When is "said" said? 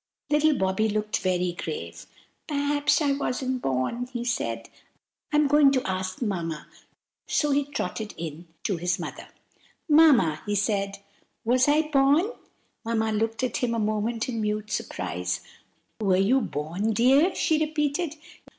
4.25-4.67, 10.55-10.97